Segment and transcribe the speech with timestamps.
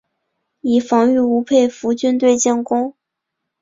[0.61, 2.95] 以防御吴佩孚军队进攻。